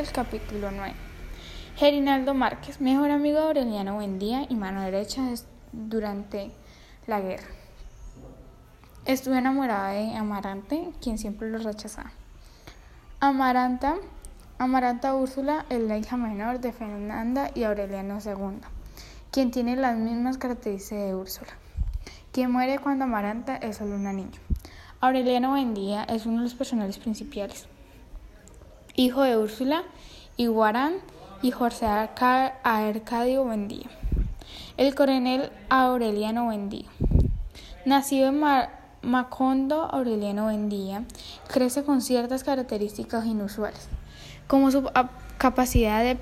Márquez, 0.00 0.14
capítulo 0.14 0.70
9. 0.70 0.94
Gerinaldo 1.76 2.32
Márquez, 2.32 2.80
mejor 2.80 3.10
amigo 3.10 3.38
de 3.38 3.44
Aureliano 3.44 3.96
Buendía 3.96 4.46
y 4.48 4.54
mano 4.54 4.80
derecha 4.80 5.20
durante 5.72 6.52
la 7.06 7.20
guerra. 7.20 7.48
Estuve 9.04 9.36
enamorada 9.36 9.90
de 9.90 10.14
Amarante, 10.14 10.88
quien 11.02 11.18
siempre 11.18 11.50
lo 11.50 11.58
rechazaba. 11.58 12.12
Amaranta, 13.20 13.96
Amaranta 14.56 15.14
Úrsula 15.14 15.66
es 15.68 15.82
la 15.82 15.98
hija 15.98 16.16
menor 16.16 16.60
de 16.60 16.72
Fernanda 16.72 17.50
y 17.54 17.64
Aureliano 17.64 18.20
II, 18.24 18.60
quien 19.30 19.50
tiene 19.50 19.76
las 19.76 19.98
mismas 19.98 20.38
características 20.38 21.04
de 21.04 21.14
Úrsula, 21.14 21.52
quien 22.32 22.50
muere 22.50 22.78
cuando 22.78 23.04
Amaranta 23.04 23.56
es 23.56 23.76
solo 23.76 23.96
una 23.96 24.14
niña. 24.14 24.38
Aureliano 25.02 25.50
Buendía 25.50 26.04
es 26.04 26.24
uno 26.24 26.38
de 26.38 26.44
los 26.44 26.54
personajes 26.54 26.96
principales, 26.96 27.68
hijo 29.00 29.22
de 29.22 29.38
Úrsula 29.38 29.82
y 30.36 30.46
Guarán 30.46 30.96
y 31.40 31.52
José 31.52 31.86
Arcadio 31.86 33.44
Buendía. 33.44 33.86
El 34.76 34.94
coronel 34.94 35.50
Aureliano 35.70 36.44
Buendía. 36.44 36.84
Nacido 37.86 38.28
en 38.28 38.42
Macondo, 39.02 39.84
Aureliano 39.84 40.44
Buendía 40.44 41.04
crece 41.48 41.82
con 41.82 42.02
ciertas 42.02 42.44
características 42.44 43.24
inusuales, 43.24 43.88
como 44.46 44.70
su 44.70 44.86
capacidad 45.38 46.02
de 46.02 46.18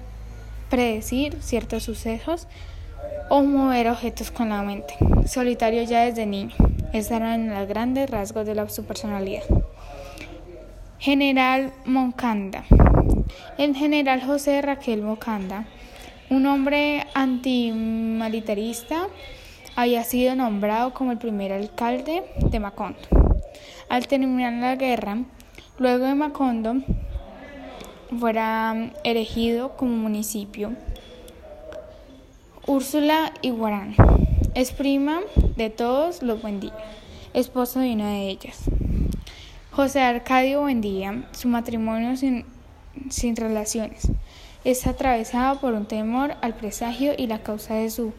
predecir 0.71 1.43
ciertos 1.43 1.83
sucesos 1.83 2.47
o 3.29 3.43
mover 3.43 3.89
objetos 3.89 4.31
con 4.31 4.51
la 4.51 4.63
mente. 4.63 4.95
Solitario 5.27 5.83
ya 5.83 6.03
desde 6.03 6.27
niño. 6.27 6.55
Estos 6.93 7.17
eran 7.17 7.53
los 7.53 7.67
grandes 7.67 8.09
rasgos 8.09 8.47
de 8.47 8.69
su 8.71 8.85
personalidad. 8.85 9.43
General 10.99 11.73
Moncanda. 11.85 12.65
El 13.57 13.77
general 13.77 14.21
José 14.21 14.61
Raquel 14.63 15.03
Moncanda, 15.03 15.65
un 16.29 16.45
hombre 16.47 17.07
antimilitarista, 17.15 19.07
había 19.77 20.03
sido 20.03 20.35
nombrado 20.35 20.93
como 20.95 21.13
el 21.13 21.19
primer 21.19 21.53
alcalde 21.53 22.25
de 22.51 22.59
Macondo. 22.59 22.99
Al 23.89 24.09
terminar 24.09 24.55
la 24.55 24.75
guerra, 24.75 25.19
luego 25.79 26.05
de 26.05 26.17
Macondo 26.17 26.79
fuera 28.19 28.91
erigido 29.05 29.77
como 29.77 29.93
municipio, 29.97 30.73
Úrsula 32.67 33.33
Iguarán 33.41 33.95
es 34.55 34.73
prima 34.73 35.21
de 35.57 35.71
todos 35.71 36.25
los 36.25 36.43
Buendía, 36.43 36.75
esposo 37.35 37.79
de 37.79 37.93
una 37.93 38.11
de 38.11 38.31
ellas. 38.31 38.69
José 39.79 40.03
Arcadio 40.03 40.63
Buendía, 40.63 41.23
su 41.31 41.47
matrimonio 41.47 42.17
sin, 42.17 43.37
relaciones, 43.37 44.11
es 44.65 44.85
atravesado 44.89 45.61
por 45.61 45.75
un 45.75 45.87
temor 45.87 46.35
al 46.43 46.55
presagio 46.55 47.13
y 47.17 47.29
la 47.29 47.45
causa 47.45 47.75
de 47.75 47.89
su 47.89 48.13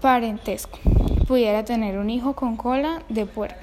parentesco. 0.00 0.78
Pudiera 1.26 1.64
tener 1.64 1.98
un 1.98 2.10
hijo 2.10 2.34
con 2.34 2.56
cola 2.56 3.02
de 3.08 3.26
puerco. 3.26 3.58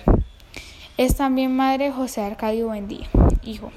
Es 0.97 1.15
también 1.15 1.55
madre 1.55 1.85
de 1.85 1.91
José 1.91 2.19
Arcadio 2.19 2.67
Buendía, 2.67 3.07
hijo. 3.43 3.71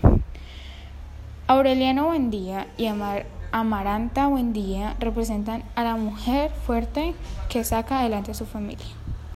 Aureliano 1.46 2.06
Buendía 2.06 2.66
y 2.76 2.88
Amaranta 3.52 4.26
Buendía 4.26 4.96
representan 4.98 5.62
a 5.76 5.84
la 5.84 5.94
mujer 5.94 6.50
fuerte 6.50 7.14
que 7.48 7.62
saca 7.62 8.00
adelante 8.00 8.32
a 8.32 8.34
su 8.34 8.46
familia. 8.46 8.84